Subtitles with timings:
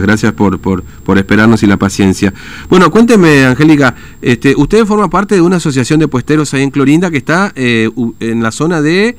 [0.00, 2.32] gracias, gracias por, por, por esperarnos y la paciencia.
[2.68, 7.10] Bueno, cuénteme, Angélica, este, usted forma parte de una asociación de puesteros ahí en Clorinda
[7.10, 9.16] que está eh, en la zona de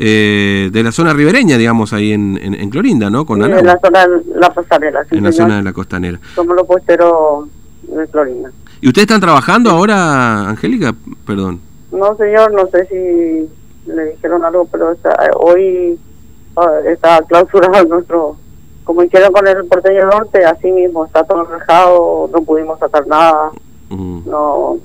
[0.00, 3.26] eh, de la zona ribereña, digamos, ahí en, en, Clorinda, ¿no?
[3.26, 5.04] Con en la zona de la costanera.
[5.10, 6.20] en la zona de la costanera.
[6.36, 7.48] Somos los puesteros
[7.82, 8.50] de Clorinda.
[8.80, 10.94] ¿Y ustedes están trabajando ahora, Angélica?
[11.26, 11.60] Perdón.
[11.90, 14.96] No, señor, no sé si le dijeron algo, pero
[15.34, 15.98] hoy
[16.56, 18.36] ah, está clausurado nuestro
[18.88, 23.50] como hicieron con el porteño norte, así mismo, está todo dejado, no pudimos sacar nada,
[23.90, 24.20] mm.
[24.24, 24.78] no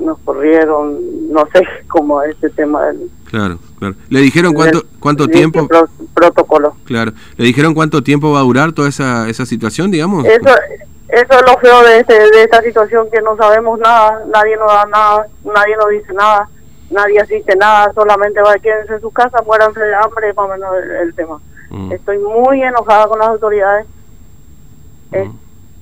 [0.00, 0.98] nos corrieron,
[1.30, 3.08] no sé cómo es este tema del...
[3.26, 3.94] Claro, claro.
[4.08, 5.68] ¿Le dijeron cuánto, cuánto tiempo?
[6.12, 6.74] protocolo.
[6.86, 7.12] Claro.
[7.36, 10.24] ¿Le dijeron cuánto tiempo va a durar toda esa, esa situación, digamos?
[10.24, 10.50] Eso,
[11.06, 14.66] eso es lo feo de, este, de esta situación, que no sabemos nada, nadie nos
[14.66, 16.48] da nada, nadie nos dice nada,
[16.90, 20.48] nadie asiste nada, solamente va a quedarse en su casa, muéranse de hambre, más o
[20.48, 21.40] menos el tema.
[21.70, 21.92] Mm.
[21.92, 23.86] Estoy muy enojada con las autoridades.
[25.10, 25.30] Mm.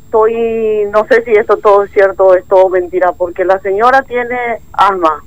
[0.05, 4.03] Estoy, no sé si esto todo es cierto o es todo mentira, porque la señora
[4.03, 5.23] tiene asma.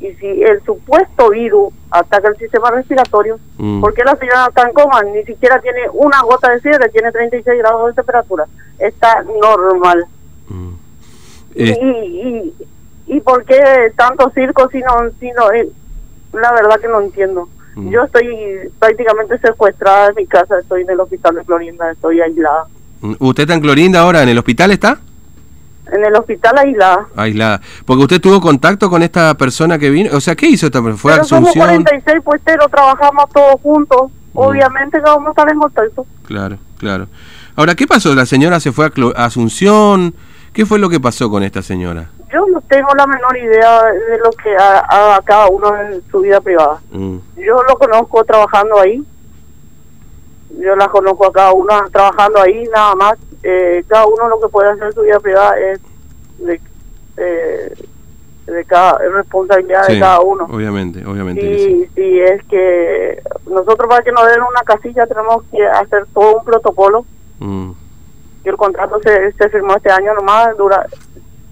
[0.00, 3.80] Y si el supuesto virus ataca el sistema respiratorio, mm.
[3.80, 5.02] ¿por qué la señora está en coma?
[5.02, 8.46] Ni siquiera tiene una gota de fiebre, tiene 36 grados de temperatura.
[8.78, 10.06] Está normal.
[11.54, 12.54] Y, y,
[13.06, 15.68] y, por qué tanto circo si no, si no eh,
[16.32, 17.48] la verdad que no entiendo.
[17.78, 17.90] Mm.
[17.90, 18.26] Yo estoy
[18.80, 22.64] prácticamente secuestrada en mi casa, estoy en el hospital de Clorinda, estoy aislada.
[23.00, 24.24] Mm, ¿Usted está en Clorinda ahora?
[24.24, 24.98] ¿En el hospital está?
[25.92, 27.06] En el hospital aislada.
[27.14, 27.60] Aislada.
[27.86, 30.10] Porque usted tuvo contacto con esta persona que vino.
[30.12, 30.98] O sea, ¿qué hizo esta persona?
[30.98, 31.54] ¿Fue Pero Asunción?
[31.54, 34.10] Somos 46 puesteros, trabajamos todos juntos.
[34.32, 34.38] Mm.
[34.38, 36.06] Obviamente que vamos a estar en contacto.
[36.26, 37.06] Claro, claro.
[37.54, 38.12] Ahora, ¿qué pasó?
[38.16, 40.14] ¿La señora se fue a Asunción?
[40.52, 42.10] ¿Qué fue lo que pasó con esta señora?
[42.30, 46.40] Yo no tengo la menor idea de lo que haga cada uno en su vida
[46.40, 46.80] privada.
[46.90, 47.18] Mm.
[47.36, 49.02] Yo lo conozco trabajando ahí.
[50.58, 53.18] Yo la conozco a cada uno trabajando ahí, nada más.
[53.42, 55.80] Eh, cada uno lo que puede hacer en su vida privada es
[56.38, 56.60] de,
[57.16, 57.74] eh,
[58.46, 60.44] de cada responsabilidad de cada uno.
[60.50, 61.46] Obviamente, obviamente.
[61.46, 62.20] Y sí.
[62.20, 67.06] es que nosotros para que nos den una casilla tenemos que hacer todo un protocolo.
[67.38, 67.72] Mm.
[68.44, 70.86] El contrato se, se firmó este año nomás, dura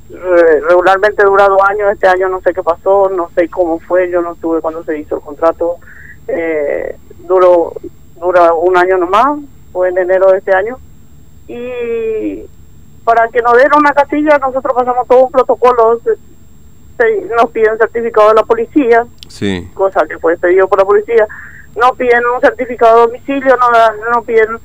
[0.09, 4.23] regularmente dura dos años, este año no sé qué pasó, no sé cómo fue, yo
[4.23, 5.77] no estuve cuando se hizo el contrato,
[6.29, 6.97] eh,
[7.27, 7.73] duró,
[8.21, 9.41] dura un año nomás,
[9.73, 10.79] fue en enero de este año,
[11.49, 12.45] y
[13.05, 16.01] para que nos den una casilla nosotros pasamos todo un protocolo,
[17.37, 19.69] nos piden certificado de la policía, sí.
[19.75, 21.27] cosa que fue pedido por la policía,
[21.77, 23.69] nos piden un certificado de domicilio, no,
[24.13, 24.59] no piden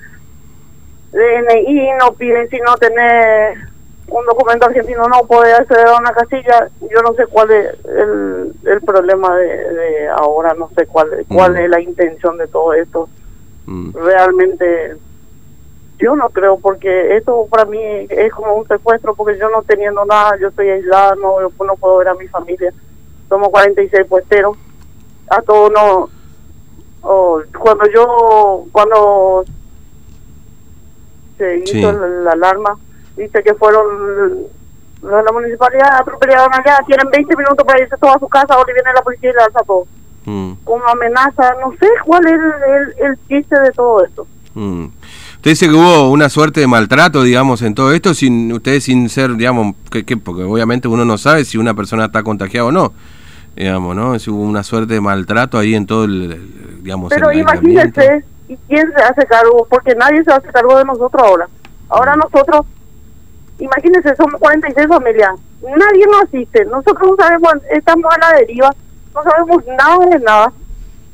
[1.12, 3.71] DNI, no piden si no tener
[4.12, 8.54] un documento argentino no puede acceder a una casilla, yo no sé cuál es el,
[8.66, 11.58] el problema de, ahora, no sé cuál, cuál mm.
[11.58, 13.08] es la intención de todo esto.
[13.66, 13.92] Mm.
[13.94, 14.98] Realmente
[15.98, 17.80] yo no creo, porque esto para mí
[18.10, 21.98] es como un secuestro, porque yo no teniendo nada, yo estoy aislada, no, no puedo
[21.98, 22.74] ver a mi familia.
[23.30, 24.58] Somos 46 puesteros,
[25.30, 26.10] a todos no...
[27.02, 29.46] cuando yo, cuando
[31.38, 32.78] se hizo la alarma,
[33.22, 33.86] dice que fueron
[35.02, 38.54] los de la municipalidad atropellaron allá, tienen 20 minutos para irse toda a su casa,
[38.54, 39.86] ahora viene la policía y alza todo.
[40.26, 40.54] Mm.
[40.66, 44.28] Una amenaza, no sé cuál es el, el, chiste de todo esto.
[44.54, 44.86] Mm.
[45.38, 49.10] Usted dice que hubo una suerte de maltrato, digamos, en todo esto, sin ustedes sin
[49.10, 52.94] ser, digamos, que, porque obviamente uno no sabe si una persona está contagiada o no,
[53.56, 54.20] digamos, ¿no?
[54.20, 58.88] Si hubo una suerte de maltrato ahí en todo el, digamos, Pero imagínense, ¿y quién
[58.96, 59.66] se hace cargo?
[59.68, 61.48] Porque nadie se hace cargo de nosotros ahora.
[61.90, 62.20] Ahora mm.
[62.20, 62.68] nosotros
[63.62, 65.32] Imagínense, somos 46 familias.
[65.62, 66.66] Nadie nos asiste.
[66.66, 68.70] Nosotros no sabemos, estamos a la deriva.
[69.14, 70.54] No sabemos nada de nada.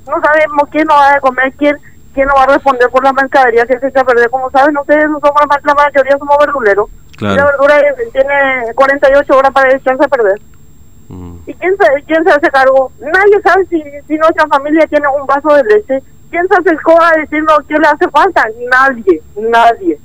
[0.08, 1.78] No sabemos quién nos va a comer, quién
[2.18, 4.28] quién nos va a responder por la mercadería que se echa a perder.
[4.32, 6.90] Como saben ustedes, no somos la, mayoría somos verduleros.
[7.20, 7.76] Y la verdura
[8.12, 10.42] tiene 48 horas para echarse a perder.
[11.10, 11.38] Mm.
[11.46, 12.92] ¿Y quién se, quién se hace cargo?
[13.00, 16.02] Nadie sabe si, si nuestra familia tiene un vaso de leche.
[16.32, 18.48] ¿Quién se acercó a decirnos qué le hace falta?
[18.72, 20.00] Nadie, nadie.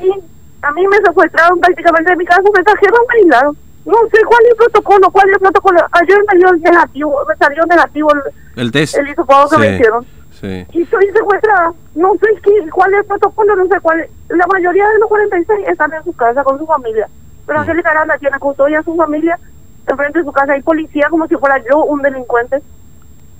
[0.00, 0.12] Sí,
[0.62, 3.56] a mí me secuestraron prácticamente de mi casa, me trajeron aislado.
[3.86, 5.80] No sé cuál es el protocolo, cuál es el protocolo.
[5.92, 8.96] Ayer me dio el negativo, me salió negativo el, el test.
[8.98, 10.06] El hisopado que me hicieron.
[10.40, 10.66] Sí.
[10.72, 11.72] Y soy secuestrada.
[11.94, 14.06] No sé qué, cuál es el protocolo, no sé cuál.
[14.28, 17.08] La mayoría de los 46 están en su casa con su familia.
[17.46, 17.62] Pero mm.
[17.62, 19.38] Angélica Aranda tiene custodia a su familia.
[19.86, 22.62] Enfrente de su casa hay policía como si fuera yo un delincuente.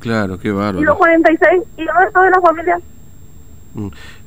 [0.01, 0.81] Claro, qué bárbaro.
[0.81, 2.81] Y los 46 y el resto de la familia.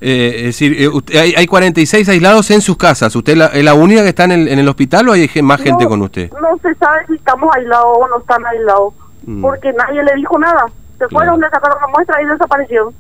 [0.02, 3.16] Eh, es decir, eh, hay, hay 46 aislados en sus casas.
[3.16, 5.86] ¿Usted es la única que está en el, en el hospital o hay más gente
[5.86, 6.32] con usted?
[6.32, 8.94] No se sabe si estamos aislados o no están aislados,
[9.26, 9.42] mm.
[9.42, 10.66] porque nadie le dijo nada.
[10.98, 12.94] Se fueron, le sacaron la muestra y desaparecieron.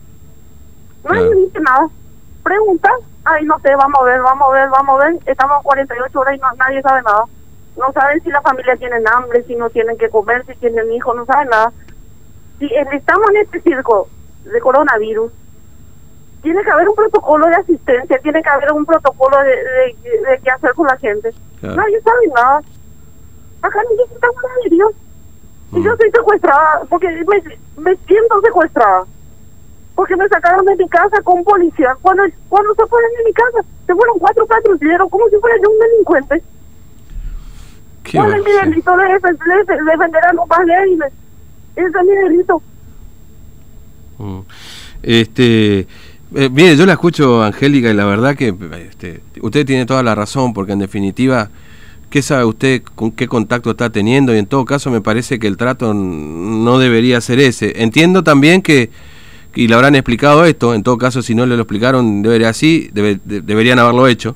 [1.03, 1.87] Nadie dice nada.
[2.43, 2.89] Pregunta
[3.25, 5.19] Ay, no sé, vamos a ver, vamos a ver, vamos a ver.
[5.25, 7.23] Estamos 48 horas y no, nadie sabe nada.
[7.77, 11.15] No saben si la familia tiene hambre, si no tienen que comer, si tienen hijos,
[11.15, 11.71] no saben nada.
[12.59, 14.09] Si estamos en este circo
[14.43, 15.31] de coronavirus,
[16.43, 19.55] tiene que haber un protocolo de asistencia, tiene que haber un protocolo de,
[20.05, 21.33] de, qué hacer con la gente.
[21.61, 22.61] Nadie sabe nada.
[23.61, 23.79] Acá
[24.13, 24.27] está
[24.63, 24.91] de Dios.
[25.71, 29.05] Y yo soy secuestrada, porque me, me siento secuestrada.
[29.95, 31.95] Porque me sacaron de mi casa con policía.
[32.01, 35.69] Cuando cuando se fueron de mi casa, se fueron cuatro patrulleros, como si fuera yo
[35.69, 36.43] un delincuente.
[38.11, 41.13] ¿Cuál es mi delito de defender a los más débiles?
[41.77, 42.61] Ese es mi delito.
[44.17, 44.39] Mm.
[45.03, 45.87] Este,
[46.35, 48.53] eh, mire, yo la escucho, Angélica, y la verdad que
[48.87, 51.49] este, usted tiene toda la razón, porque en definitiva,
[52.09, 54.33] ¿qué sabe usted con qué contacto está teniendo?
[54.33, 57.81] Y en todo caso, me parece que el trato no debería ser ese.
[57.83, 58.89] Entiendo también que,
[59.55, 62.89] y le habrán explicado esto, en todo caso, si no le lo explicaron, debería así,
[62.93, 64.35] deberían haberlo hecho.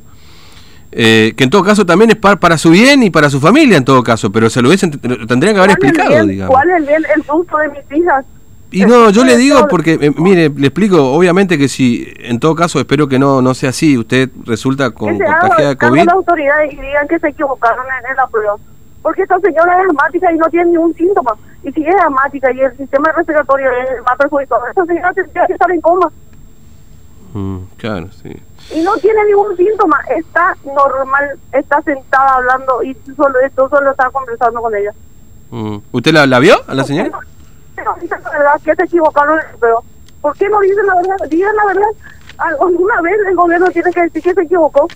[0.92, 3.86] Eh, que en todo caso también es para, su bien y para su familia, en
[3.86, 6.56] todo caso, pero se lo hubiesen, tendrían que haber explicado, digamos.
[6.56, 8.26] ¿Cuál es el el gusto de mis hijas?
[8.69, 12.54] Y no, yo le digo porque, eh, mire, le explico, obviamente que si, en todo
[12.54, 16.04] caso, espero que no no sea así, usted resulta con contagiada de COVID.
[16.04, 18.56] las autoridades y digan que se equivocaron en, la prueba.
[19.02, 21.34] Porque esta señora es asmática y no tiene ningún síntoma.
[21.64, 25.54] Y si es asmática y el sistema respiratorio es más perjudicado, esta señora tendría que
[25.54, 26.12] estar en coma.
[27.34, 28.36] Mm, claro, sí.
[28.75, 34.10] Y no tiene ningún síntoma, está normal, está sentada hablando y solo esto solo está
[34.10, 34.92] conversando con ella.
[35.52, 35.78] Mm.
[35.94, 37.12] ¿Usted la, la vio a la señora?
[37.83, 39.83] No dicen la verdad, que se equivocaron, pero
[40.21, 41.15] ¿por qué no dicen la verdad?
[41.29, 41.89] Digan la verdad.
[42.38, 44.88] Alguna vez el gobierno tiene que decir que se equivocó.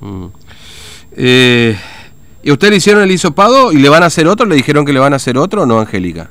[0.00, 0.26] Mm.
[1.12, 1.78] Eh,
[2.42, 4.44] ¿Y usted le hicieron el hisopado y le van a hacer otro?
[4.44, 6.30] ¿Le dijeron que le van a hacer otro o no, Angélica?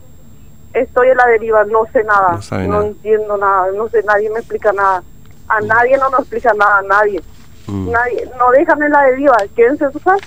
[0.73, 4.71] Estoy en la deriva, no sé nada, no, entiendo nada, no sé, nadie me explica
[4.73, 5.03] nada.
[5.47, 5.67] A mm.
[5.67, 7.21] nadie no nos explica nada, nadie.
[7.67, 7.91] Mm.
[7.91, 10.25] Nadie, no dejan en la deriva, quédense en su casa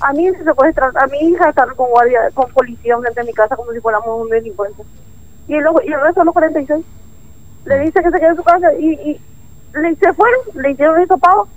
[0.00, 3.32] a mí se puede a mi hija estar con guardia, con policía frente a mi
[3.32, 4.82] casa como si fuéramos un delincuente.
[5.48, 6.84] Y, luego, y el resto de los 46
[7.64, 9.20] le dice que se quede en su casa y, y
[9.74, 11.48] le, se fueron, le hicieron el pago,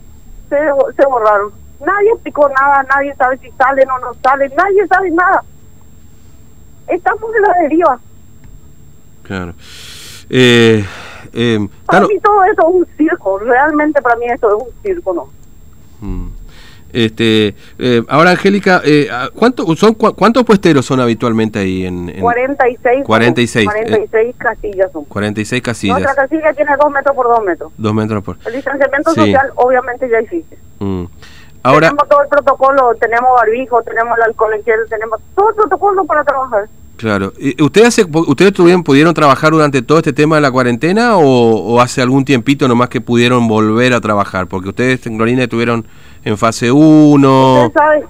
[0.49, 0.57] se,
[0.95, 1.51] se borraron.
[1.85, 5.43] Nadie explicó nada, nadie sabe si salen o no salen, nadie sabe nada.
[6.87, 7.99] Estamos en la deriva.
[9.23, 9.53] Claro.
[10.29, 10.85] Eh,
[11.33, 15.13] eh, para mí todo eso es un circo, realmente para mí esto es un circo,
[15.13, 15.29] ¿no?
[16.01, 16.40] Mm.
[16.93, 21.85] Este, eh, ahora, Angélica, eh, ¿cuánto, son, ¿cuántos puesteros son habitualmente ahí?
[21.85, 23.03] En, en 46.
[23.05, 23.65] 46.
[23.65, 25.05] 46 casillas son.
[25.05, 25.99] 46 casillas.
[25.99, 27.71] Nuestra casilla tiene 2 metros por 2 metros.
[27.77, 28.37] 2 metros por.
[28.45, 30.57] El distanciamiento social, obviamente, ya existe.
[30.79, 31.05] Mm.
[31.63, 35.55] Ahora, tenemos todo el protocolo, tenemos barbijo, tenemos el alcohol en gel, tenemos todo el
[35.55, 36.67] protocolo para trabajar.
[36.97, 37.33] Claro.
[37.59, 42.01] ¿Ustedes, ¿Ustedes tuvieron, pudieron trabajar durante todo este tema de la cuarentena o, o, hace
[42.01, 44.47] algún tiempito nomás que pudieron volver a trabajar?
[44.47, 45.85] Porque ustedes en Glorina estuvieron
[46.23, 47.65] en fase 1.
[47.65, 48.05] Ustedes saben,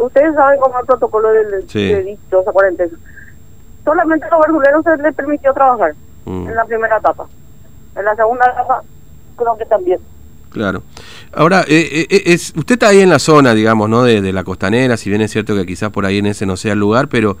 [0.00, 1.88] ustedes saben cómo es el protocolo del sí.
[1.88, 2.18] de
[2.52, 2.98] cuarentena.
[3.84, 5.94] Solamente a los verduleros se les permitió trabajar
[6.24, 6.48] mm.
[6.48, 7.26] en la primera etapa.
[7.96, 8.82] En la segunda etapa
[9.36, 10.00] creo que también.
[10.50, 10.82] Claro.
[11.32, 14.02] Ahora, eh, eh, es, usted está ahí en la zona, digamos, ¿no?
[14.02, 16.58] De, de, la costanera, si bien es cierto que quizás por ahí en ese no
[16.58, 17.38] sea el lugar, pero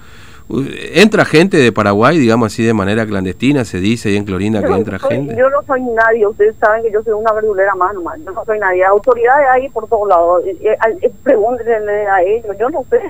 [0.94, 3.64] ¿Entra gente de Paraguay, digamos así, de manera clandestina?
[3.64, 5.34] Se dice ahí en Clorinda que entra gente.
[5.34, 8.18] Yo no soy nadie, ustedes saben que yo soy una verdulera más nomás.
[8.24, 8.84] Yo no soy nadie.
[8.84, 10.42] Autoridades ahí por todos lados.
[10.44, 12.54] Eh, eh, eh, pregúntenle a ellos.
[12.58, 13.00] Yo no sé.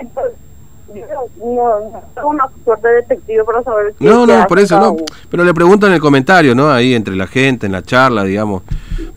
[0.94, 1.06] Yo
[1.44, 3.94] no, tengo una suerte de detective para saber.
[3.99, 4.96] No, no, por eso no.
[5.30, 6.70] Pero le pregunto en el comentario, ¿no?
[6.70, 8.62] Ahí entre la gente, en la charla, digamos.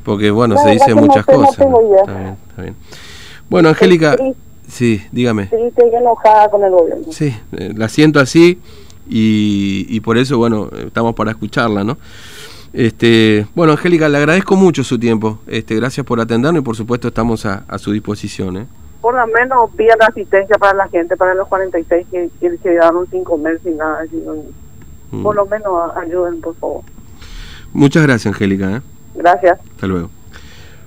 [0.03, 1.51] Porque, bueno, se dicen muchas cosas.
[1.51, 2.75] Está bien, está bien.
[3.49, 4.15] Bueno, Angélica.
[4.67, 5.47] Sí, dígame.
[5.49, 7.05] Sí, estoy enojada con el gobierno.
[7.11, 8.59] Sí, eh, la siento así
[9.07, 11.97] y, y por eso, bueno, estamos para escucharla, ¿no?
[12.75, 15.39] Este, bueno, Angélica, le agradezco mucho su tiempo.
[15.47, 18.57] Este, gracias por atendernos y por supuesto estamos a, a su disposición.
[18.57, 18.65] ¿eh?
[18.99, 23.23] Por lo menos pidan asistencia para la gente, para los 46 que, que quedaron sin
[23.23, 24.03] comer, sin nada.
[25.11, 25.23] Mm.
[25.23, 26.81] Por lo menos ayuden, por favor.
[27.71, 28.77] Muchas gracias, Angélica.
[28.77, 28.81] ¿eh?
[29.15, 29.57] Gracias.
[29.71, 30.09] Hasta luego.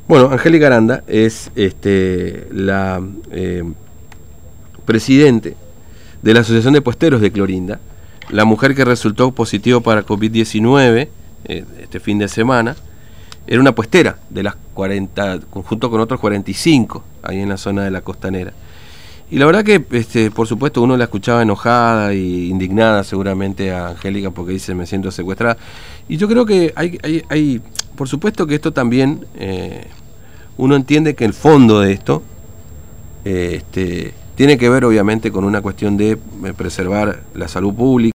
[0.09, 3.63] Bueno, Angélica Aranda es este, la eh,
[4.87, 5.55] presidente
[6.23, 7.79] de la Asociación de Puesteros de Clorinda,
[8.31, 11.09] la mujer que resultó positivo para COVID-19
[11.45, 12.75] eh, este fin de semana,
[13.47, 17.91] era una puestera de las 40, junto con otros 45 ahí en la zona de
[17.91, 18.55] la costanera.
[19.31, 23.89] Y la verdad que, este, por supuesto, uno la escuchaba enojada e indignada seguramente a
[23.89, 25.59] Angélica porque dice me siento secuestrada.
[26.09, 27.61] Y yo creo que hay, hay, hay
[27.99, 29.85] por supuesto que esto también, eh,
[30.57, 32.23] uno entiende que el fondo de esto
[33.25, 36.19] eh, este, tiene que ver obviamente con una cuestión de eh,
[36.57, 38.07] preservar la salud pública.